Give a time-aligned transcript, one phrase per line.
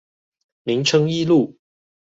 [0.63, 1.59] 明誠一路